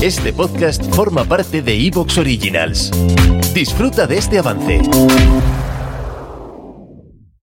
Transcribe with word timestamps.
Este 0.00 0.32
podcast 0.32 0.80
forma 0.94 1.24
parte 1.24 1.60
de 1.60 1.74
Evox 1.74 2.18
Originals. 2.18 2.92
Disfruta 3.52 4.06
de 4.06 4.18
este 4.18 4.38
avance. 4.38 4.80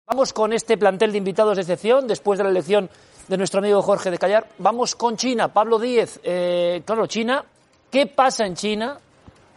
Vamos 0.05 0.33
con 0.33 0.51
este 0.51 0.77
plantel 0.77 1.13
de 1.13 1.19
invitados 1.19 1.55
de 1.55 1.61
excepción 1.61 2.09
después 2.09 2.37
de 2.37 2.43
la 2.43 2.49
elección 2.49 2.89
de 3.29 3.37
nuestro 3.37 3.59
amigo 3.59 3.81
Jorge 3.81 4.11
de 4.11 4.17
Callar. 4.17 4.49
Vamos 4.57 4.95
con 4.95 5.15
China. 5.15 5.47
Pablo 5.47 5.79
Díez, 5.79 6.19
eh, 6.25 6.81
claro, 6.85 7.07
China. 7.07 7.45
¿Qué 7.89 8.07
pasa 8.07 8.45
en 8.45 8.55
China, 8.55 8.97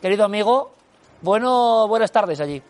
querido 0.01 0.25
amigo? 0.25 0.71
Bueno, 1.21 1.89
buenas 1.89 2.13
tardes 2.13 2.39
allí. 2.39 2.63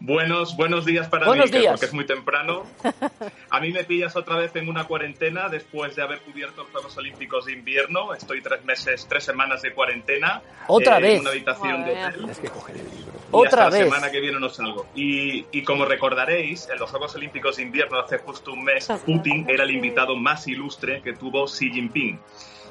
Buenos, 0.00 0.56
buenos 0.56 0.84
días 0.84 1.08
para 1.08 1.26
Buenos 1.26 1.50
mí, 1.50 1.58
días. 1.58 1.72
porque 1.72 1.86
es 1.86 1.92
muy 1.92 2.06
temprano. 2.06 2.64
A 3.50 3.60
mí 3.60 3.72
me 3.72 3.82
pillas 3.82 4.14
otra 4.14 4.36
vez 4.36 4.54
en 4.54 4.68
una 4.68 4.84
cuarentena 4.84 5.48
después 5.48 5.96
de 5.96 6.02
haber 6.02 6.20
cubierto 6.20 6.62
los 6.62 6.70
Juegos 6.70 6.96
Olímpicos 6.98 7.46
de 7.46 7.52
invierno. 7.52 8.14
Estoy 8.14 8.40
tres 8.40 8.64
meses, 8.64 9.06
tres 9.08 9.24
semanas 9.24 9.62
de 9.62 9.72
cuarentena. 9.72 10.40
¿Otra 10.68 10.98
eh, 10.98 11.02
vez? 11.02 11.14
En 11.14 11.20
una 11.22 11.30
habitación 11.30 11.84
de 11.84 11.94
Madre 11.94 12.22
hotel. 12.22 12.76
Y 12.76 13.04
Otra 13.32 13.64
hasta 13.64 13.76
vez. 13.76 13.88
La 13.88 13.94
semana 13.96 14.12
que 14.12 14.20
viene 14.20 14.38
no 14.38 14.48
salgo. 14.48 14.86
Y, 14.94 15.46
y 15.50 15.62
como 15.64 15.84
recordaréis, 15.84 16.68
en 16.68 16.78
los 16.78 16.90
Juegos 16.90 17.16
Olímpicos 17.16 17.56
de 17.56 17.64
invierno 17.64 17.98
hace 17.98 18.18
justo 18.18 18.52
un 18.52 18.62
mes, 18.62 18.88
Putin 19.04 19.46
era 19.48 19.64
el 19.64 19.72
invitado 19.72 20.14
más 20.16 20.46
ilustre 20.46 21.02
que 21.02 21.14
tuvo 21.14 21.46
Xi 21.46 21.70
Jinping. 21.72 22.20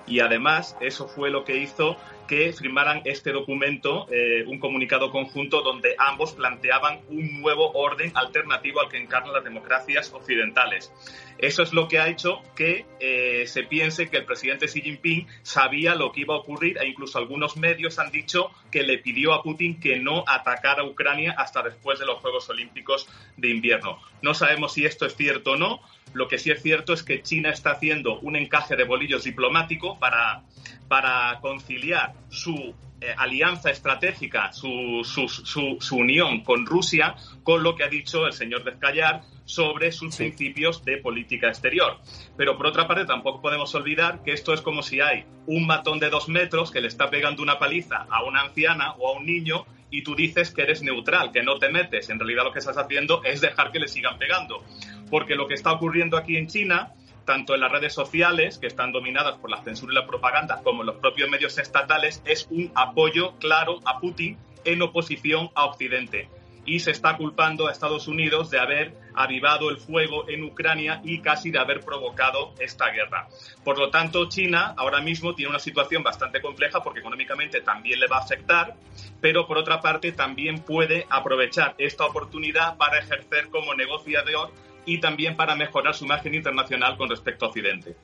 Y 0.08 0.22
además, 0.22 0.78
eso 0.80 1.10
fue 1.10 1.30
lo 1.30 1.44
que 1.44 1.58
hizo 1.58 1.98
que 2.28 2.54
firmaran 2.54 3.02
este 3.06 3.32
documento, 3.32 4.08
eh, 4.12 4.44
un 4.46 4.60
comunicado 4.60 5.12
conjunto 5.12 5.62
donde 5.62 5.96
ambos 5.98 6.34
planteaban 6.34 7.00
un 7.10 7.42
nuevo 7.42 7.72
orden 7.72 8.12
alternativo 8.16 8.82
al 8.82 8.90
que 8.90 8.98
encarnan 8.98 9.34
las 9.34 9.44
democracias 9.44 10.12
occidentales. 10.14 10.92
Eso 11.38 11.62
es 11.64 11.72
lo 11.72 11.88
que 11.88 12.00
ha 12.00 12.08
hecho 12.08 12.42
que 12.56 12.86
eh, 13.00 13.46
se 13.48 13.64
piense 13.64 14.10
que 14.10 14.18
el 14.18 14.26
presidente 14.26 14.68
Xi 14.68 14.82
Jinping 14.82 15.28
sabía 15.44 15.96
lo 15.96 16.12
que 16.12 16.22
iba 16.22 16.36
a 16.36 16.40
ocurrir 16.40 16.78
e 16.80 16.88
incluso 16.88 17.20
algunos 17.20 17.58
medios 17.58 18.00
han 18.00 18.12
dicho 18.12 18.52
que 18.72 18.84
le 18.84 18.98
pidió 18.98 19.34
a 19.34 19.44
Putin 19.44 19.80
que 19.80 19.98
no 19.98 20.24
atacara 20.28 20.82
a 20.82 20.86
Ucrania 20.86 21.36
hasta 21.38 21.62
después 21.62 22.00
de 22.00 22.06
los 22.06 22.20
Juegos 22.20 22.50
Olímpicos 22.50 23.08
de 23.38 23.50
invierno. 23.50 24.00
No 24.22 24.34
sabemos 24.34 24.74
si 24.74 24.86
esto 24.86 25.06
es 25.06 25.16
cierto 25.16 25.52
o 25.52 25.58
no. 25.58 25.80
Lo 26.14 26.28
que 26.28 26.38
sí 26.38 26.52
es 26.52 26.62
cierto 26.62 26.94
es 26.94 27.04
que 27.04 27.22
China 27.22 27.50
está 27.50 27.72
haciendo 27.72 28.20
un 28.20 28.36
encaje 28.36 28.76
de 28.76 28.84
bolillos 28.84 29.24
diplomático 29.24 30.00
para, 30.00 30.44
para 30.88 31.40
conciliar 31.42 32.14
su 32.30 32.74
eh, 33.00 33.14
alianza 33.16 33.70
estratégica, 33.70 34.52
su, 34.52 35.02
su, 35.04 35.28
su, 35.30 35.78
su 35.80 35.96
unión 35.96 36.44
con 36.44 36.66
Rusia, 36.66 37.16
con 37.44 37.62
lo 37.62 37.76
que 37.76 37.84
ha 37.84 37.90
dicho 37.90 38.26
el 38.26 38.34
señor 38.34 38.64
Descallar 38.64 39.22
sobre 39.46 39.92
sus 39.92 40.16
principios 40.16 40.84
de 40.84 40.98
política 40.98 41.48
exterior. 41.48 42.00
Pero 42.36 42.58
por 42.58 42.68
otra 42.68 42.88
parte, 42.88 43.06
tampoco 43.06 43.42
podemos 43.42 43.74
olvidar 43.76 44.24
que 44.24 44.34
esto 44.34 44.54
es 44.54 44.62
como 44.62 44.82
si 44.82 45.00
hay 45.00 45.26
un 45.46 45.66
matón 45.66 46.00
de 46.00 46.10
dos 46.10 46.28
metros 46.28 46.72
que 46.72 46.82
le 46.82 46.88
está 46.88 47.10
pegando 47.10 47.42
una 47.42 47.60
paliza 47.60 48.08
a 48.10 48.24
una 48.24 48.42
anciana 48.42 48.94
o 48.94 49.10
a 49.10 49.18
un 49.18 49.26
niño 49.26 49.66
y 49.90 50.04
tú 50.04 50.16
dices 50.16 50.52
que 50.52 50.64
eres 50.64 50.82
neutral, 50.82 51.32
que 51.32 51.44
no 51.44 51.60
te 51.60 51.70
metes. 51.70 52.10
En 52.10 52.20
realidad 52.20 52.44
lo 52.44 52.52
que 52.52 52.60
estás 52.60 52.78
haciendo 52.78 53.24
es 53.24 53.42
dejar 53.42 53.72
que 53.72 53.80
le 53.80 53.88
sigan 53.88 54.18
pegando. 54.18 54.64
Porque 55.10 55.36
lo 55.36 55.48
que 55.48 55.54
está 55.54 55.72
ocurriendo 55.72 56.18
aquí 56.18 56.38
en 56.38 56.48
China 56.48 56.94
tanto 57.28 57.54
en 57.54 57.60
las 57.60 57.72
redes 57.72 57.94
sociales, 57.94 58.58
que 58.58 58.68
están 58.68 58.94
dominadas 58.94 59.36
por 59.38 59.52
la 59.52 59.62
censura 59.62 59.92
y 59.92 59.96
la 59.96 60.08
propaganda, 60.08 60.62
como 60.64 60.82
en 60.82 60.88
los 60.88 60.96
propios 60.96 61.30
medios 61.30 61.58
estatales, 61.60 62.24
es 62.26 62.48
un 62.50 62.72
apoyo 62.74 63.34
claro 63.38 63.80
a 63.86 64.00
Putin 64.00 64.38
en 64.64 64.82
oposición 64.82 65.50
a 65.54 65.66
Occidente. 65.66 66.30
Y 66.66 66.80
se 66.80 66.92
está 66.92 67.18
culpando 67.18 67.68
a 67.68 67.72
Estados 67.72 68.08
Unidos 68.08 68.50
de 68.50 68.60
haber 68.60 68.94
avivado 69.14 69.70
el 69.70 69.78
fuego 69.78 70.28
en 70.30 70.44
Ucrania 70.44 71.02
y 71.04 71.20
casi 71.20 71.52
de 71.52 71.60
haber 71.60 71.82
provocado 71.82 72.54
esta 72.60 72.92
guerra. 72.92 73.28
Por 73.64 73.78
lo 73.78 73.90
tanto, 73.90 74.28
China 74.30 74.74
ahora 74.78 75.02
mismo 75.02 75.36
tiene 75.36 75.50
una 75.50 75.60
situación 75.60 76.04
bastante 76.04 76.42
compleja 76.42 76.82
porque 76.82 77.00
económicamente 77.00 77.62
también 77.62 78.00
le 78.00 78.08
va 78.08 78.18
a 78.18 78.22
afectar, 78.22 78.76
pero 79.22 79.48
por 79.48 79.58
otra 79.58 79.82
parte 79.82 80.14
también 80.14 80.60
puede 80.60 81.06
aprovechar 81.10 81.76
esta 81.78 82.06
oportunidad 82.06 82.78
para 82.78 83.00
ejercer 83.00 83.50
como 83.50 83.74
negociador 83.74 84.52
y 84.88 85.00
también 85.00 85.36
para 85.36 85.56
mejorar 85.56 85.94
su 85.94 86.06
imagen 86.06 86.34
internacional 86.34 86.98
con 86.98 87.10
respecto 87.10 87.46
a 87.46 87.50
Occidente. 87.50 87.96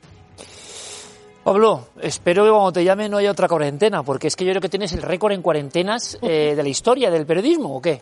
Pablo, 1.43 1.87
espero 2.01 2.43
que 2.43 2.51
cuando 2.51 2.71
te 2.73 2.83
llame 2.83 3.09
no 3.09 3.17
haya 3.17 3.31
otra 3.31 3.47
cuarentena, 3.47 4.03
porque 4.03 4.27
es 4.27 4.35
que 4.35 4.45
yo 4.45 4.51
creo 4.51 4.61
que 4.61 4.69
tienes 4.69 4.93
el 4.93 5.01
récord 5.01 5.31
en 5.31 5.41
cuarentenas 5.41 6.19
eh, 6.21 6.53
de 6.55 6.61
la 6.63 6.69
historia 6.69 7.09
del 7.09 7.25
periodismo, 7.25 7.75
¿o 7.75 7.81
qué? 7.81 8.01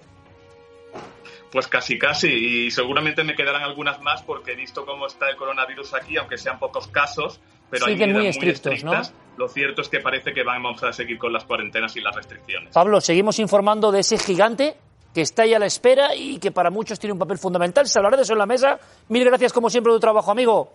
Pues 1.51 1.67
casi, 1.67 1.99
casi, 1.99 2.27
y 2.27 2.71
seguramente 2.71 3.23
me 3.23 3.35
quedarán 3.35 3.63
algunas 3.63 4.01
más 4.01 4.23
porque 4.23 4.53
he 4.53 4.55
visto 4.55 4.85
cómo 4.85 5.05
está 5.05 5.29
el 5.29 5.35
coronavirus 5.35 5.93
aquí, 5.93 6.17
aunque 6.17 6.37
sean 6.37 6.59
pocos 6.59 6.87
casos, 6.87 7.39
pero 7.69 7.85
hay 7.85 7.95
muy 7.95 8.07
medidas 8.07 8.37
estrictos. 8.37 9.13
Lo 9.37 9.47
cierto 9.47 9.81
es 9.81 9.89
que 9.89 9.99
parece 9.99 10.33
que 10.33 10.43
vamos 10.43 10.83
a 10.83 10.91
seguir 10.91 11.17
con 11.17 11.33
las 11.33 11.45
cuarentenas 11.45 11.95
y 11.97 12.01
las 12.01 12.15
restricciones. 12.15 12.73
Pablo, 12.73 13.01
seguimos 13.01 13.39
informando 13.39 13.91
de 13.91 14.01
ese 14.01 14.17
gigante 14.17 14.75
que 15.13 15.21
está 15.21 15.43
ahí 15.43 15.53
a 15.53 15.59
la 15.59 15.65
espera 15.65 16.15
y 16.15 16.39
que 16.39 16.51
para 16.51 16.69
muchos 16.69 16.99
tiene 16.99 17.13
un 17.13 17.19
papel 17.19 17.37
fundamental. 17.37 17.87
Se 17.87 17.99
hablará 17.99 18.17
de 18.17 18.23
eso 18.23 18.33
en 18.33 18.39
la 18.39 18.45
mesa. 18.45 18.79
Mil 19.09 19.23
gracias, 19.25 19.51
como 19.53 19.69
siempre, 19.69 19.91
de 19.91 19.97
tu 19.97 20.01
trabajo, 20.01 20.31
amigo. 20.31 20.73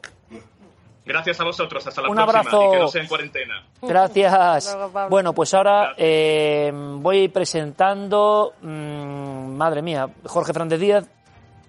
Gracias 1.05 1.41
a 1.41 1.45
vosotros, 1.45 1.87
hasta 1.87 2.03
la 2.03 2.09
Un 2.09 2.17
próxima 2.17 2.41
abrazo. 2.41 2.69
y 2.69 2.71
que 2.73 2.79
no 2.81 2.89
sea 2.89 3.03
en 3.03 3.09
cuarentena. 3.09 3.65
Gracias. 3.81 4.77
Bueno, 5.09 5.33
pues 5.33 5.55
ahora 5.55 5.95
eh, 5.97 6.73
voy 6.75 7.29
presentando, 7.29 8.55
mm, 8.61 9.57
madre 9.57 9.83
mía, 9.83 10.09
Jorge 10.25 10.53
Fernández 10.53 10.81
Díaz, 10.81 11.09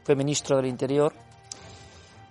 fue 0.03 0.15
ministro 0.15 0.57
del 0.57 0.65
Interior. 0.65 1.13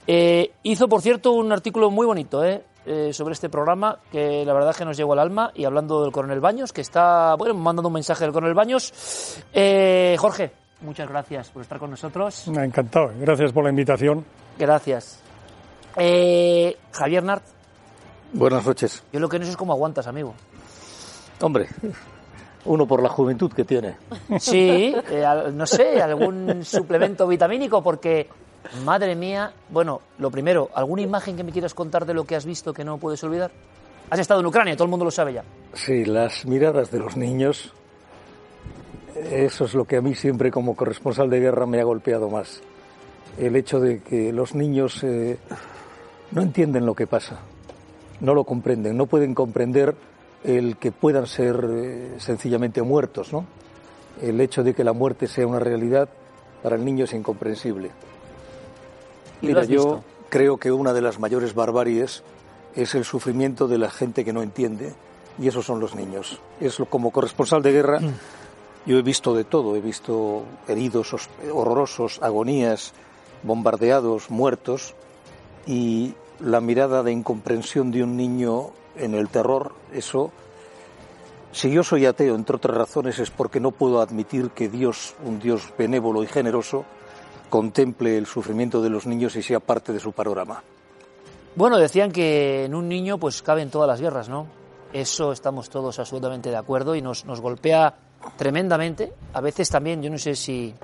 Eh, 0.08 0.52
hizo, 0.64 0.88
por 0.88 1.00
cierto, 1.00 1.32
un 1.32 1.52
artículo 1.52 1.90
muy 1.90 2.06
bonito 2.06 2.44
eh, 2.44 2.64
eh, 2.86 3.12
sobre 3.12 3.32
este 3.32 3.48
programa, 3.48 3.98
que 4.10 4.44
la 4.44 4.52
verdad 4.52 4.74
que 4.74 4.84
nos 4.84 4.96
llegó 4.96 5.12
al 5.12 5.18
alma, 5.18 5.50
y 5.54 5.64
hablando 5.64 6.02
del 6.02 6.12
coronel 6.12 6.40
Baños, 6.40 6.72
que 6.72 6.80
está, 6.80 7.34
bueno, 7.34 7.54
mandando 7.54 7.88
un 7.88 7.94
mensaje 7.94 8.24
del 8.24 8.32
coronel 8.32 8.54
Baños. 8.54 9.42
Eh, 9.52 10.16
Jorge, 10.18 10.52
muchas 10.80 11.08
gracias 11.08 11.50
por 11.50 11.62
estar 11.62 11.78
con 11.78 11.90
nosotros. 11.90 12.48
Encantado. 12.48 13.10
Gracias 13.18 13.52
por 13.52 13.64
la 13.64 13.70
invitación. 13.70 14.24
Gracias. 14.58 15.20
Eh, 15.96 16.76
Javier 16.92 17.22
Nart, 17.24 17.44
Buenas 18.32 18.66
noches. 18.66 19.02
yo 19.12 19.20
lo 19.20 19.28
que 19.28 19.38
no 19.38 19.44
sé 19.44 19.52
es 19.52 19.56
cómo 19.56 19.72
aguantas, 19.72 20.06
amigo. 20.06 20.34
Hombre, 21.40 21.68
uno 22.64 22.86
por 22.86 23.02
la 23.02 23.08
juventud 23.08 23.52
que 23.52 23.64
tiene. 23.64 23.96
Sí, 24.38 24.94
eh, 25.10 25.24
no 25.52 25.66
sé, 25.66 26.00
algún 26.02 26.64
suplemento 26.64 27.26
vitamínico, 27.26 27.82
porque, 27.82 28.28
madre 28.84 29.14
mía, 29.14 29.52
bueno, 29.70 30.00
lo 30.18 30.30
primero, 30.30 30.70
¿alguna 30.74 31.02
imagen 31.02 31.36
que 31.36 31.44
me 31.44 31.52
quieras 31.52 31.74
contar 31.74 32.06
de 32.06 32.14
lo 32.14 32.24
que 32.24 32.36
has 32.36 32.44
visto 32.44 32.72
que 32.72 32.84
no 32.84 32.98
puedes 32.98 33.22
olvidar? 33.24 33.50
Has 34.08 34.20
estado 34.20 34.40
en 34.40 34.46
Ucrania, 34.46 34.74
todo 34.74 34.84
el 34.84 34.90
mundo 34.90 35.04
lo 35.04 35.10
sabe 35.10 35.32
ya. 35.32 35.44
Sí, 35.74 36.04
las 36.04 36.46
miradas 36.46 36.90
de 36.90 36.98
los 36.98 37.16
niños, 37.16 37.72
eso 39.30 39.64
es 39.64 39.74
lo 39.74 39.84
que 39.84 39.96
a 39.96 40.00
mí 40.00 40.14
siempre 40.14 40.50
como 40.50 40.76
corresponsal 40.76 41.28
de 41.28 41.40
guerra 41.40 41.66
me 41.66 41.80
ha 41.80 41.84
golpeado 41.84 42.28
más. 42.28 42.60
El 43.36 43.56
hecho 43.56 43.80
de 43.80 44.00
que 44.00 44.32
los 44.32 44.54
niños 44.54 45.02
eh, 45.02 45.38
no 46.30 46.42
entienden 46.42 46.86
lo 46.86 46.94
que 46.94 47.06
pasa, 47.06 47.40
no 48.20 48.34
lo 48.34 48.44
comprenden, 48.44 48.96
no 48.96 49.06
pueden 49.06 49.34
comprender 49.34 49.94
el 50.44 50.76
que 50.76 50.92
puedan 50.92 51.26
ser 51.26 51.66
eh, 51.68 52.14
sencillamente 52.18 52.82
muertos, 52.82 53.32
¿no? 53.32 53.44
El 54.22 54.40
hecho 54.40 54.62
de 54.62 54.72
que 54.72 54.84
la 54.84 54.92
muerte 54.92 55.26
sea 55.26 55.46
una 55.46 55.58
realidad 55.58 56.08
para 56.62 56.76
el 56.76 56.84
niño 56.84 57.04
es 57.04 57.12
incomprensible. 57.12 57.90
¿Y 59.42 59.46
lo 59.46 59.48
Mira, 59.48 59.60
has 59.62 59.68
yo 59.68 59.74
visto? 59.76 60.04
creo 60.28 60.56
que 60.56 60.72
una 60.72 60.92
de 60.92 61.02
las 61.02 61.18
mayores 61.18 61.54
barbaries 61.54 62.22
es 62.74 62.94
el 62.94 63.04
sufrimiento 63.04 63.68
de 63.68 63.78
la 63.78 63.90
gente 63.90 64.24
que 64.24 64.32
no 64.32 64.42
entiende, 64.42 64.94
y 65.38 65.48
esos 65.48 65.64
son 65.66 65.80
los 65.80 65.94
niños. 65.94 66.40
Es 66.60 66.78
como 66.90 67.10
corresponsal 67.10 67.62
de 67.62 67.72
guerra, 67.72 68.00
Mm. 68.00 68.12
yo 68.86 68.98
he 68.98 69.02
visto 69.02 69.34
de 69.34 69.44
todo, 69.44 69.76
he 69.76 69.80
visto 69.80 70.42
heridos 70.68 71.14
horrorosos, 71.52 72.18
agonías, 72.22 72.92
bombardeados, 73.42 74.30
muertos, 74.30 74.94
y 75.66 76.14
la 76.40 76.60
mirada 76.60 77.02
de 77.02 77.12
incomprensión 77.12 77.90
de 77.90 78.02
un 78.02 78.16
niño 78.16 78.70
en 78.96 79.14
el 79.14 79.28
terror, 79.28 79.72
eso, 79.92 80.30
si 81.52 81.70
yo 81.70 81.82
soy 81.82 82.04
ateo, 82.06 82.34
entre 82.34 82.56
otras 82.56 82.76
razones, 82.76 83.18
es 83.18 83.30
porque 83.30 83.60
no 83.60 83.70
puedo 83.70 84.00
admitir 84.00 84.50
que 84.50 84.68
Dios, 84.68 85.14
un 85.24 85.38
Dios 85.38 85.72
benévolo 85.78 86.22
y 86.22 86.26
generoso, 86.26 86.84
contemple 87.48 88.18
el 88.18 88.26
sufrimiento 88.26 88.82
de 88.82 88.90
los 88.90 89.06
niños 89.06 89.36
y 89.36 89.42
sea 89.42 89.60
parte 89.60 89.92
de 89.92 90.00
su 90.00 90.12
panorama. 90.12 90.62
Bueno, 91.54 91.78
decían 91.78 92.12
que 92.12 92.64
en 92.64 92.74
un 92.74 92.88
niño 92.88 93.18
pues 93.18 93.42
caben 93.42 93.70
todas 93.70 93.88
las 93.88 94.00
guerras, 94.00 94.28
¿no? 94.28 94.46
Eso 94.92 95.32
estamos 95.32 95.70
todos 95.70 95.98
absolutamente 95.98 96.50
de 96.50 96.56
acuerdo 96.56 96.94
y 96.94 97.02
nos, 97.02 97.24
nos 97.24 97.40
golpea 97.40 97.94
tremendamente. 98.36 99.12
A 99.32 99.40
veces 99.40 99.68
también, 99.68 100.02
yo 100.02 100.10
no 100.10 100.18
sé 100.18 100.34
si... 100.34 100.74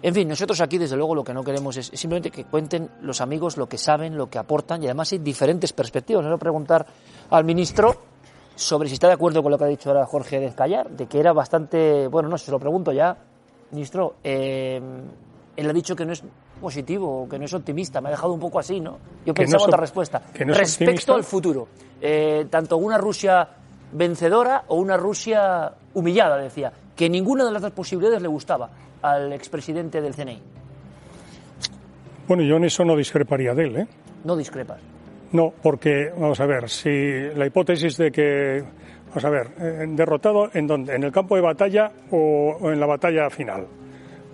En 0.00 0.14
fin, 0.14 0.28
nosotros 0.28 0.60
aquí 0.60 0.78
desde 0.78 0.96
luego 0.96 1.14
lo 1.14 1.24
que 1.24 1.34
no 1.34 1.42
queremos 1.42 1.76
es 1.76 1.86
simplemente 1.86 2.30
que 2.30 2.44
cuenten 2.44 2.88
los 3.02 3.20
amigos 3.20 3.56
lo 3.56 3.68
que 3.68 3.78
saben, 3.78 4.16
lo 4.16 4.30
que 4.30 4.38
aportan 4.38 4.80
y 4.82 4.86
además 4.86 5.12
hay 5.12 5.18
diferentes 5.18 5.72
perspectivas. 5.72 6.24
A 6.24 6.36
preguntar 6.36 6.86
al 7.30 7.44
ministro 7.44 7.96
sobre 8.54 8.88
si 8.88 8.94
está 8.94 9.08
de 9.08 9.14
acuerdo 9.14 9.42
con 9.42 9.50
lo 9.50 9.58
que 9.58 9.64
ha 9.64 9.68
dicho 9.68 9.90
ahora 9.90 10.06
Jorge 10.06 10.38
Descallar, 10.38 10.90
de 10.90 11.06
que 11.06 11.18
era 11.18 11.32
bastante, 11.32 12.06
bueno, 12.08 12.28
no 12.28 12.38
sé, 12.38 12.46
se 12.46 12.50
lo 12.52 12.60
pregunto 12.60 12.92
ya, 12.92 13.16
ministro, 13.72 14.16
eh, 14.22 14.80
él 15.60 15.68
ha 15.68 15.72
dicho 15.72 15.94
que 15.96 16.04
no 16.06 16.12
es 16.12 16.22
positivo, 16.60 17.26
que 17.28 17.38
no 17.38 17.44
es 17.44 17.52
optimista, 17.54 18.00
me 18.00 18.08
ha 18.08 18.12
dejado 18.12 18.32
un 18.32 18.40
poco 18.40 18.58
así, 18.58 18.80
¿no? 18.80 18.92
Yo 19.26 19.32
no 19.32 19.34
pensaba 19.34 19.62
op- 19.64 19.68
otra 19.68 19.80
respuesta. 19.80 20.22
no 20.46 20.54
Respecto 20.54 21.14
al 21.14 21.24
futuro, 21.24 21.68
eh, 22.00 22.46
tanto 22.48 22.76
una 22.76 22.96
Rusia 22.98 23.48
vencedora 23.92 24.64
o 24.68 24.76
una 24.76 24.96
Rusia 24.96 25.72
humillada, 25.94 26.36
decía, 26.38 26.72
que 26.94 27.08
ninguna 27.10 27.44
de 27.44 27.52
las 27.52 27.62
dos 27.62 27.72
posibilidades 27.72 28.22
le 28.22 28.28
gustaba 28.28 28.70
al 29.02 29.32
expresidente 29.32 30.00
del 30.00 30.14
CNI. 30.14 30.40
Bueno, 32.26 32.42
yo 32.42 32.56
en 32.56 32.64
eso 32.64 32.84
no 32.84 32.96
discreparía 32.96 33.54
de 33.54 33.64
él, 33.64 33.76
¿eh? 33.76 33.86
No 34.24 34.36
discrepas. 34.36 34.78
No, 35.32 35.52
porque, 35.62 36.10
vamos 36.18 36.40
a 36.40 36.46
ver, 36.46 36.68
si 36.68 36.90
la 37.34 37.46
hipótesis 37.46 37.96
de 37.96 38.10
que, 38.10 38.62
vamos 39.08 39.24
a 39.24 39.30
ver, 39.30 39.46
eh, 39.58 39.86
derrotado 39.88 40.50
en 40.54 40.66
dónde, 40.66 40.94
en 40.94 41.04
el 41.04 41.12
campo 41.12 41.36
de 41.36 41.42
batalla 41.42 41.90
o, 42.10 42.56
o 42.60 42.70
en 42.70 42.80
la 42.80 42.86
batalla 42.86 43.28
final. 43.30 43.66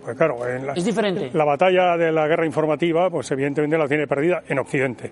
Pues 0.04 0.16
claro, 0.16 0.46
en 0.46 0.66
la, 0.66 0.72
Es 0.74 0.84
diferente. 0.84 1.30
la 1.32 1.44
batalla 1.44 1.96
de 1.96 2.12
la 2.12 2.26
guerra 2.28 2.44
informativa, 2.44 3.08
pues 3.08 3.30
evidentemente 3.30 3.78
la 3.78 3.88
tiene 3.88 4.06
perdida 4.06 4.42
en 4.46 4.58
Occidente. 4.58 5.10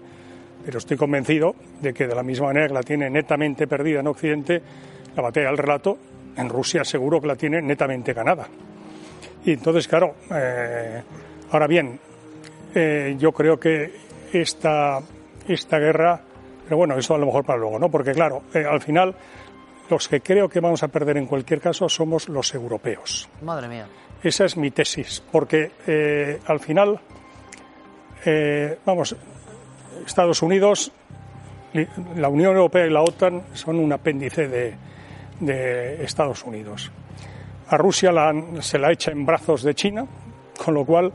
Pero 0.64 0.78
estoy 0.78 0.96
convencido 0.96 1.54
de 1.80 1.92
que 1.92 2.06
de 2.06 2.14
la 2.14 2.22
misma 2.22 2.48
manera 2.48 2.68
que 2.68 2.74
la 2.74 2.82
tiene 2.82 3.10
netamente 3.10 3.66
perdida 3.66 4.00
en 4.00 4.06
Occidente, 4.06 4.62
la 5.16 5.22
batalla 5.22 5.48
del 5.48 5.58
relato, 5.58 5.98
en 6.36 6.48
Rusia 6.48 6.84
seguro 6.84 7.20
que 7.20 7.26
la 7.26 7.36
tiene 7.36 7.60
netamente 7.62 8.12
ganada. 8.12 8.46
Y 9.44 9.52
entonces, 9.52 9.88
claro, 9.88 10.14
eh, 10.30 11.02
ahora 11.50 11.66
bien, 11.66 11.98
eh, 12.74 13.16
yo 13.18 13.32
creo 13.32 13.58
que 13.58 13.92
esta, 14.32 15.00
esta 15.48 15.78
guerra, 15.78 16.20
pero 16.64 16.76
bueno, 16.76 16.96
eso 16.96 17.14
a 17.14 17.18
lo 17.18 17.26
mejor 17.26 17.44
para 17.44 17.58
luego, 17.58 17.78
¿no? 17.78 17.90
Porque 17.90 18.12
claro, 18.12 18.42
eh, 18.54 18.64
al 18.64 18.80
final 18.80 19.14
los 19.90 20.08
que 20.08 20.20
creo 20.20 20.48
que 20.48 20.60
vamos 20.60 20.82
a 20.82 20.88
perder 20.88 21.16
en 21.16 21.26
cualquier 21.26 21.60
caso 21.60 21.88
somos 21.88 22.28
los 22.28 22.54
europeos. 22.54 23.28
Madre 23.42 23.68
mía. 23.68 23.86
Esa 24.22 24.44
es 24.44 24.56
mi 24.56 24.70
tesis, 24.70 25.20
porque 25.32 25.72
eh, 25.86 26.38
al 26.46 26.60
final, 26.60 27.00
eh, 28.24 28.78
vamos, 28.86 29.16
Estados 30.06 30.42
Unidos, 30.42 30.92
la 32.16 32.28
Unión 32.28 32.54
Europea 32.54 32.86
y 32.86 32.90
la 32.90 33.02
OTAN 33.02 33.42
son 33.54 33.80
un 33.80 33.92
apéndice 33.92 34.48
de, 34.48 36.04
Estados 36.04 36.44
Unidos. 36.44 36.92
A 37.68 37.76
Rusia 37.76 38.12
se 38.60 38.78
la 38.78 38.92
echa 38.92 39.10
en 39.10 39.26
brazos 39.26 39.64
de 39.64 39.74
China, 39.74 40.06
con 40.64 40.74
lo 40.74 40.84
cual 40.84 41.12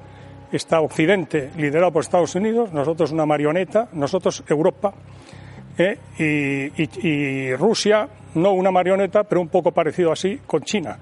está 0.51 0.81
Occidente 0.81 1.51
liderado 1.55 1.93
por 1.93 2.03
Estados 2.03 2.35
Unidos, 2.35 2.73
nosotros 2.73 3.13
una 3.13 3.25
marioneta, 3.25 3.87
nosotros 3.93 4.43
Europa, 4.49 4.93
¿eh? 5.77 5.97
y 6.17 7.55
Rusia 7.55 8.09
no 8.35 8.51
una 8.51 8.71
marioneta, 8.71 9.23
pero 9.23 9.39
un 9.39 9.47
poco 9.47 9.71
parecido 9.71 10.11
así 10.11 10.41
con 10.45 10.63
China. 10.63 10.97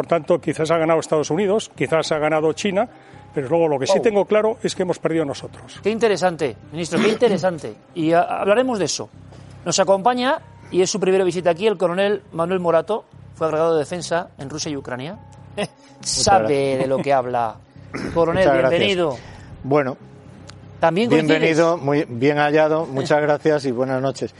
Por 0.00 0.06
tanto, 0.06 0.40
quizás 0.40 0.70
ha 0.70 0.78
ganado 0.78 0.98
Estados 0.98 1.30
Unidos, 1.30 1.70
quizás 1.76 2.10
ha 2.10 2.18
ganado 2.18 2.50
China, 2.54 2.88
pero 3.34 3.50
luego 3.50 3.68
lo 3.68 3.78
que 3.78 3.86
sí 3.86 3.98
Oh. 3.98 4.00
tengo 4.00 4.24
claro 4.24 4.56
es 4.62 4.74
que 4.74 4.84
hemos 4.84 4.98
perdido 4.98 5.26
nosotros. 5.26 5.78
Qué 5.82 5.90
interesante, 5.90 6.56
ministro, 6.72 6.98
qué 6.98 7.08
interesante. 7.10 7.74
Y 7.94 8.12
hablaremos 8.14 8.78
de 8.78 8.86
eso. 8.86 9.10
Nos 9.62 9.78
acompaña, 9.78 10.38
y 10.70 10.80
es 10.80 10.88
su 10.88 10.98
primera 10.98 11.22
visita 11.22 11.50
aquí, 11.50 11.66
el 11.66 11.76
coronel 11.76 12.22
Manuel 12.32 12.60
Morato, 12.60 13.04
fue 13.34 13.48
agregado 13.48 13.74
de 13.74 13.80
defensa 13.80 14.30
en 14.38 14.48
Rusia 14.48 14.70
y 14.70 14.76
Ucrania. 14.78 15.18
Sabe 16.00 16.78
de 16.78 16.86
lo 16.86 16.96
que 16.96 17.12
habla. 17.12 17.56
Coronel, 18.14 18.50
bienvenido. 18.50 19.18
Bueno, 19.64 19.98
También 20.80 21.10
bienvenido, 21.10 21.76
muy 21.76 22.06
bien 22.08 22.38
hallado, 22.38 22.86
muchas 22.86 23.20
gracias 23.20 23.66
y 23.66 23.70
buenas 23.70 24.00
noches. 24.00 24.34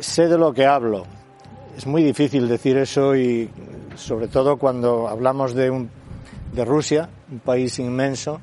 Sé 0.00 0.26
de 0.26 0.38
lo 0.38 0.54
que 0.54 0.64
hablo. 0.64 1.04
Es 1.76 1.86
muy 1.86 2.02
difícil 2.02 2.48
decir 2.48 2.78
eso 2.78 3.14
y 3.14 3.50
sobre 3.96 4.28
todo 4.28 4.56
cuando 4.56 5.08
hablamos 5.08 5.54
de, 5.54 5.70
un, 5.70 5.90
de 6.52 6.64
Rusia, 6.64 7.08
un 7.30 7.38
país 7.40 7.78
inmenso, 7.78 8.40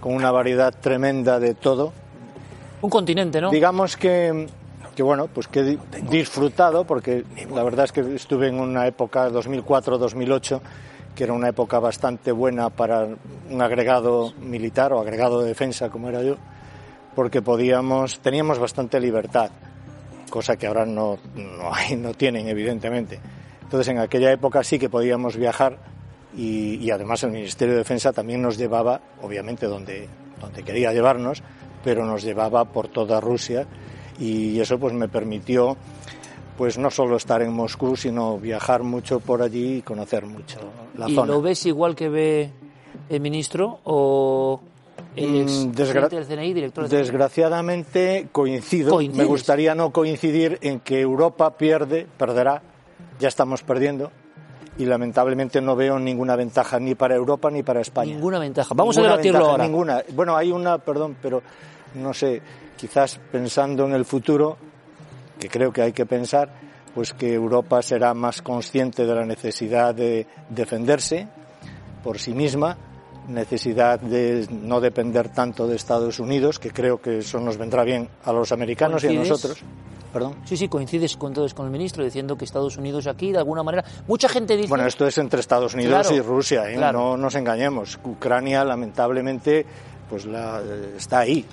con 0.00 0.14
una 0.14 0.30
variedad 0.30 0.74
tremenda 0.78 1.38
de 1.40 1.54
todo. 1.54 1.92
Un 2.82 2.90
continente, 2.90 3.40
¿no? 3.40 3.50
Digamos 3.50 3.96
que, 3.96 4.46
que 4.94 5.02
bueno, 5.02 5.28
pues 5.28 5.48
que 5.48 5.60
he 5.60 5.64
di- 5.64 5.78
disfrutado, 6.10 6.84
porque 6.84 7.24
la 7.52 7.62
verdad 7.62 7.86
es 7.86 7.92
que 7.92 8.00
estuve 8.14 8.48
en 8.48 8.60
una 8.60 8.86
época 8.86 9.28
2004-2008, 9.30 10.60
que 11.14 11.24
era 11.24 11.32
una 11.32 11.48
época 11.48 11.78
bastante 11.78 12.32
buena 12.32 12.70
para 12.70 13.06
un 13.50 13.62
agregado 13.62 14.32
militar 14.40 14.92
o 14.92 15.00
agregado 15.00 15.40
de 15.42 15.48
defensa, 15.48 15.88
como 15.88 16.08
era 16.08 16.22
yo, 16.22 16.36
porque 17.14 17.40
podíamos, 17.40 18.18
teníamos 18.20 18.58
bastante 18.58 18.98
libertad, 19.00 19.50
cosa 20.28 20.56
que 20.56 20.66
ahora 20.66 20.84
no, 20.84 21.16
no 21.36 21.72
hay, 21.72 21.96
no 21.96 22.12
tienen, 22.14 22.48
evidentemente. 22.48 23.20
Entonces, 23.74 23.90
en 23.92 23.98
aquella 23.98 24.30
época 24.30 24.62
sí 24.62 24.78
que 24.78 24.88
podíamos 24.88 25.36
viajar 25.36 25.78
y, 26.36 26.76
y 26.76 26.92
además 26.92 27.24
el 27.24 27.32
Ministerio 27.32 27.72
de 27.74 27.78
Defensa 27.78 28.12
también 28.12 28.40
nos 28.40 28.56
llevaba, 28.56 29.00
obviamente, 29.20 29.66
donde, 29.66 30.08
donde 30.40 30.62
quería 30.62 30.92
llevarnos, 30.92 31.42
pero 31.82 32.04
nos 32.06 32.22
llevaba 32.22 32.66
por 32.66 32.86
toda 32.86 33.20
Rusia 33.20 33.66
y 34.16 34.60
eso 34.60 34.78
pues 34.78 34.94
me 34.94 35.08
permitió 35.08 35.76
pues 36.56 36.78
no 36.78 36.88
solo 36.88 37.16
estar 37.16 37.42
en 37.42 37.52
Moscú, 37.52 37.96
sino 37.96 38.38
viajar 38.38 38.84
mucho 38.84 39.18
por 39.18 39.42
allí 39.42 39.78
y 39.78 39.82
conocer 39.82 40.24
mucho 40.24 40.60
la 40.96 41.10
¿Y 41.10 41.14
zona. 41.16 41.32
lo 41.32 41.42
ves 41.42 41.66
igual 41.66 41.96
que 41.96 42.08
ve 42.08 42.50
el 43.08 43.20
ministro 43.20 43.80
o 43.82 44.60
el 45.16 45.30
Mm, 45.32 45.36
ex 45.40 45.66
desgra- 45.74 46.08
del 46.08 46.24
CNI, 46.26 46.52
director 46.54 46.84
del 46.84 46.90
CNI? 46.92 46.98
Desgraciadamente 47.00 48.28
coincido. 48.30 48.90
¿Coincides? 48.92 49.18
Me 49.18 49.24
gustaría 49.24 49.74
no 49.74 49.90
coincidir 49.90 50.60
en 50.62 50.78
que 50.78 51.00
Europa 51.00 51.56
pierde, 51.56 52.06
perderá, 52.16 52.62
ya 53.24 53.28
estamos 53.28 53.62
perdiendo 53.62 54.12
y 54.76 54.84
lamentablemente 54.84 55.62
no 55.62 55.74
veo 55.74 55.98
ninguna 55.98 56.36
ventaja 56.36 56.78
ni 56.78 56.94
para 56.94 57.14
Europa 57.14 57.50
ni 57.50 57.62
para 57.62 57.80
España. 57.80 58.12
Ninguna 58.12 58.38
ventaja. 58.38 58.74
Vamos 58.74 58.96
Ninguna 58.96 59.14
a 59.14 59.16
debatirlo 59.16 59.38
ventaja, 59.38 59.52
ahora. 59.52 59.64
Ninguna. 59.64 60.02
Bueno, 60.12 60.36
hay 60.36 60.52
una, 60.52 60.76
perdón, 60.76 61.16
pero 61.22 61.42
no 61.94 62.12
sé, 62.12 62.42
quizás 62.76 63.18
pensando 63.32 63.86
en 63.86 63.92
el 63.92 64.04
futuro, 64.04 64.58
que 65.40 65.48
creo 65.48 65.72
que 65.72 65.80
hay 65.80 65.92
que 65.92 66.04
pensar, 66.04 66.50
pues 66.94 67.14
que 67.14 67.32
Europa 67.32 67.80
será 67.80 68.12
más 68.12 68.42
consciente 68.42 69.06
de 69.06 69.14
la 69.14 69.24
necesidad 69.24 69.94
de 69.94 70.26
defenderse 70.50 71.26
por 72.02 72.18
sí 72.18 72.34
misma, 72.34 72.76
necesidad 73.26 73.98
de 74.00 74.46
no 74.50 74.82
depender 74.82 75.30
tanto 75.30 75.66
de 75.66 75.76
Estados 75.76 76.18
Unidos, 76.18 76.58
que 76.58 76.72
creo 76.72 77.00
que 77.00 77.20
eso 77.20 77.40
nos 77.40 77.56
vendrá 77.56 77.84
bien 77.84 78.06
a 78.22 78.34
los 78.34 78.52
americanos 78.52 79.02
y 79.04 79.08
a 79.08 79.12
nosotros. 79.12 79.64
Perdón. 80.14 80.36
Sí, 80.44 80.56
sí, 80.56 80.68
coincides 80.68 81.16
con 81.18 81.34
todo 81.34 81.46
con 81.54 81.66
el 81.66 81.72
ministro 81.72 82.02
diciendo 82.04 82.36
que 82.38 82.46
Estados 82.46 82.78
Unidos 82.78 83.06
aquí, 83.06 83.32
de 83.32 83.38
alguna 83.38 83.62
manera, 83.62 83.84
mucha 84.08 84.28
gente 84.30 84.56
dice... 84.56 84.68
Bueno, 84.68 84.86
esto 84.86 85.06
es 85.06 85.18
entre 85.18 85.40
Estados 85.40 85.74
Unidos 85.74 86.06
Claro, 86.08 86.14
y 86.16 86.20
Rusia, 86.20 86.70
¿eh? 86.70 86.76
claro. 86.76 86.98
no 87.00 87.16
nos 87.18 87.34
engañemos. 87.34 87.98
Ucrania, 88.04 88.64
lamentablemente, 88.64 89.66
pues 90.08 90.24
la, 90.24 90.60
eh, 90.64 90.94
está 90.96 91.18
ahí. 91.18 91.44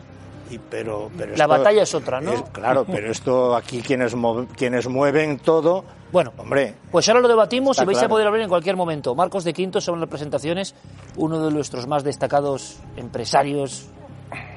Y, 0.52 0.58
pero, 0.60 1.10
pero 1.18 1.30
La 1.38 1.46
esto 1.46 1.48
batalla 1.48 1.82
es 1.84 1.96
otra, 1.96 2.22
¿no? 2.22 2.44
claro, 2.52 2.86
pero 2.86 3.10
esto 3.10 3.56
aquí 3.56 3.82
quienes, 3.82 4.16
mov- 4.16 4.48
quienes 4.56 4.88
mueven 4.88 5.40
todo, 5.40 5.84
Bueno, 6.12 6.34
hombre, 6.38 6.76
Pues 6.92 7.08
ahora 7.08 7.22
lo 7.22 7.30
debatimos 7.30 7.82
y 7.82 7.86
vais 7.86 8.04
a 8.04 8.10
poder 8.10 8.28
hablar 8.28 8.42
en 8.44 8.50
cualquier 8.50 8.76
momento. 8.76 9.16
Marcos 9.16 9.44
de 9.46 9.54
Quinto 9.54 9.80
son 9.80 10.00
las 10.02 10.10
presentaciones, 10.10 10.76
uno 11.16 11.44
de 11.46 11.52
nuestros 11.52 11.88
más 11.88 12.04
destacados 12.04 12.78
empresarios 12.98 13.88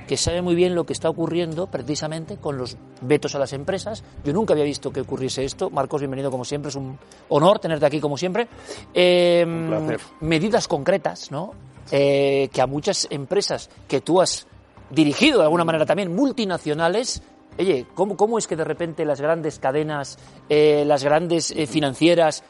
que 0.06 0.16
sabe 0.16 0.42
muy 0.42 0.54
bien 0.54 0.74
lo 0.74 0.84
que 0.84 0.92
está 0.92 1.08
ocurriendo 1.08 1.66
precisamente 1.66 2.36
con 2.36 2.58
los 2.58 2.76
vetos 3.00 3.34
a 3.34 3.38
las 3.38 3.52
empresas. 3.52 4.04
Yo 4.24 4.32
nunca 4.32 4.52
había 4.52 4.64
visto 4.64 4.92
que 4.92 5.00
ocurriese 5.00 5.44
esto. 5.44 5.70
Marcos, 5.70 6.00
bienvenido 6.00 6.30
como 6.30 6.44
siempre, 6.44 6.68
es 6.68 6.76
un 6.76 6.98
honor 7.28 7.58
tenerte 7.58 7.86
aquí 7.86 8.00
como 8.00 8.16
siempre. 8.16 8.48
Eh, 8.92 9.44
placer. 9.68 10.00
Medidas 10.20 10.68
concretas, 10.68 11.30
¿no? 11.30 11.52
Eh, 11.90 12.48
que 12.52 12.62
a 12.62 12.66
muchas 12.66 13.06
empresas 13.10 13.68
que 13.88 14.00
tú 14.00 14.20
has 14.20 14.46
dirigido 14.90 15.38
de 15.38 15.44
alguna 15.44 15.64
manera 15.64 15.86
también, 15.86 16.14
multinacionales, 16.14 17.22
Oye, 17.56 17.86
¿cómo, 17.94 18.16
¿cómo 18.16 18.36
es 18.36 18.48
que 18.48 18.56
de 18.56 18.64
repente 18.64 19.04
las 19.04 19.20
grandes 19.20 19.60
cadenas, 19.60 20.18
eh, 20.48 20.82
las 20.84 21.04
grandes 21.04 21.52
eh, 21.52 21.66
financieras 21.66 22.42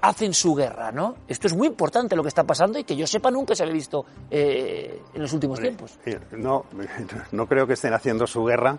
hacen 0.00 0.34
su 0.34 0.54
guerra, 0.54 0.92
¿no? 0.92 1.16
Esto 1.26 1.46
es 1.46 1.54
muy 1.54 1.66
importante 1.66 2.16
lo 2.16 2.22
que 2.22 2.28
está 2.28 2.44
pasando 2.44 2.78
y 2.78 2.84
que 2.84 2.96
yo 2.96 3.06
sepa 3.06 3.30
nunca 3.30 3.54
se 3.54 3.62
había 3.62 3.74
visto 3.74 4.04
eh, 4.30 5.02
en 5.14 5.22
los 5.22 5.32
últimos 5.32 5.60
tiempos. 5.60 5.98
Eh, 6.06 6.18
No, 6.32 6.64
no 7.32 7.46
creo 7.46 7.66
que 7.66 7.74
estén 7.74 7.94
haciendo 7.94 8.26
su 8.26 8.44
guerra. 8.44 8.78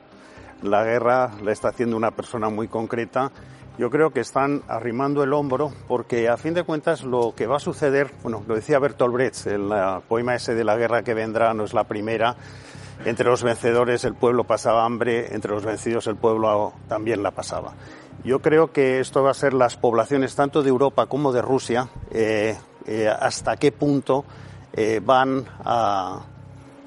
La 0.61 0.83
guerra 0.83 1.31
la 1.41 1.51
está 1.51 1.69
haciendo 1.69 1.95
una 1.95 2.11
persona 2.11 2.49
muy 2.49 2.67
concreta. 2.67 3.31
Yo 3.77 3.89
creo 3.89 4.11
que 4.11 4.19
están 4.19 4.61
arrimando 4.67 5.23
el 5.23 5.31
hombro 5.31 5.71
porque 5.87 6.27
a 6.27 6.35
fin 6.35 6.53
de 6.53 6.63
cuentas 6.63 7.03
lo 7.03 7.33
que 7.33 7.47
va 7.47 7.57
a 7.57 7.61
suceder, 7.61 8.11
bueno, 8.23 8.43
lo 8.45 8.55
decía 8.55 8.77
Bertolt 8.77 9.13
Brecht, 9.13 9.47
el 9.47 9.71
poema 10.07 10.35
ese 10.35 10.53
de 10.53 10.65
la 10.65 10.75
guerra 10.75 11.01
que 11.01 11.13
vendrá 11.13 11.53
no 11.53 11.63
es 11.63 11.73
la 11.73 11.85
primera. 11.85 12.35
Entre 13.05 13.25
los 13.25 13.43
vencedores 13.43 14.03
el 14.03 14.13
pueblo 14.13 14.43
pasaba 14.43 14.85
hambre, 14.85 15.33
entre 15.33 15.51
los 15.51 15.63
vencidos 15.63 16.07
el 16.07 16.17
pueblo 16.17 16.73
también 16.87 17.23
la 17.23 17.31
pasaba. 17.31 17.73
Yo 18.23 18.41
creo 18.41 18.73
que 18.73 18.99
esto 18.99 19.23
va 19.23 19.31
a 19.31 19.33
ser 19.33 19.53
las 19.53 19.77
poblaciones 19.77 20.35
tanto 20.35 20.61
de 20.61 20.69
Europa 20.69 21.05
como 21.05 21.31
de 21.31 21.41
Rusia, 21.41 21.87
eh, 22.11 22.57
eh, 22.85 23.07
hasta 23.07 23.55
qué 23.55 23.71
punto 23.71 24.25
eh, 24.73 24.99
van 25.03 25.45
a, 25.63 26.21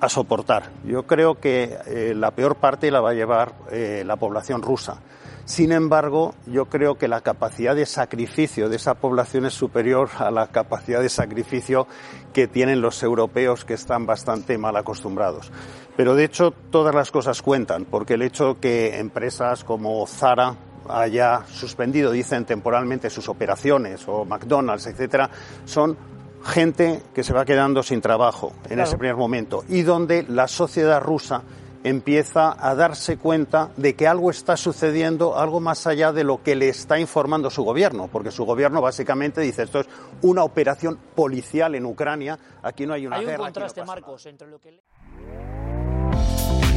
a 0.03 0.09
soportar. 0.09 0.73
Yo 0.85 1.05
creo 1.05 1.39
que 1.39 1.79
eh, 1.87 2.13
la 2.17 2.33
peor 2.33 2.57
parte 2.57 2.91
la 2.91 3.01
va 3.01 3.11
a 3.11 3.15
llevar 3.15 3.55
eh, 3.71 4.03
la 4.05 4.17
población 4.17 4.61
rusa. 4.61 5.01
Sin 5.45 5.71
embargo, 5.71 6.35
yo 6.47 6.67
creo 6.67 6.97
que 6.97 7.07
la 7.07 7.21
capacidad 7.21 7.77
de 7.77 7.87
sacrificio 7.87 8.69
de 8.69 8.77
esa 8.77 8.95
población 8.95 9.47
es 9.47 9.55
superior 9.55 10.11
a 10.19 10.33
la 10.33 10.49
capacidad 10.49 11.01
de 11.01 11.09
sacrificio 11.09 11.87
que 12.33 12.49
tienen 12.49 12.81
los 12.81 13.01
europeos 13.05 13.65
que 13.65 13.75
están 13.75 14.05
bastante 14.05 14.59
mal 14.59 14.77
acostumbrados. 14.77 15.53
Pero 15.97 16.17
de 16.17 16.25
hecho 16.25 16.51
todas 16.51 16.97
las 16.97 17.13
cosas 17.13 17.41
cuentan, 17.41 17.85
porque 17.85 18.15
el 18.15 18.23
hecho 18.23 18.59
que 18.59 18.99
empresas 18.99 19.63
como 19.63 20.05
Zara 20.09 20.57
haya 20.89 21.45
suspendido, 21.47 22.11
dicen 22.11 22.45
temporalmente, 22.45 23.09
sus 23.09 23.29
operaciones 23.29 24.03
o 24.09 24.25
McDonald's, 24.25 24.89
etcétera, 24.89 25.31
son 25.65 25.97
gente 26.45 27.03
que 27.15 27.25
se 27.25 27.33
va 27.33 27.45
quedando 27.45 27.83
sin 27.83 28.01
trabajo 28.01 28.53
en 28.69 28.81
ese 28.81 28.99
primer 28.99 29.17
momento 29.17 29.65
y 29.69 29.83
donde 29.83 30.25
la 30.25 30.49
sociedad 30.49 31.01
rusa 31.01 31.43
empieza 31.85 32.57
a 32.59 32.75
darse 32.75 33.17
cuenta 33.17 33.71
de 33.77 33.95
que 33.95 34.07
algo 34.07 34.31
está 34.31 34.57
sucediendo, 34.57 35.37
algo 35.39 35.61
más 35.61 35.87
allá 35.87 36.13
de 36.13 36.25
lo 36.25 36.43
que 36.43 36.55
le 36.55 36.69
está 36.69 36.99
informando 36.99 37.51
su 37.51 37.65
gobierno, 37.65 38.09
porque 38.11 38.31
su 38.31 38.45
gobierno 38.45 38.81
básicamente 38.81 39.41
dice 39.41 39.65
esto 39.65 39.81
es 39.81 39.89
una 40.23 40.45
operación 40.45 40.99
policial 41.15 41.75
en 41.75 41.87
Ucrania, 41.87 42.39
aquí 42.63 42.87
no 42.87 42.95
hay 42.95 43.07
una 43.07 43.17
hay 43.17 43.27
guerra. 43.27 43.39
un 43.39 43.47
contraste, 43.47 43.85
Marcos, 43.85 44.27
entre 44.27 44.49
lo 44.49 44.61
que... 44.61 44.81